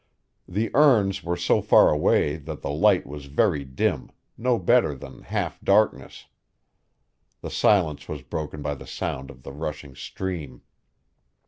[0.47, 5.21] The urns were so far away that the light was very dim; no better than
[5.21, 6.25] half darkness.
[7.41, 10.63] The silence was broken by the sound of the rushing stream.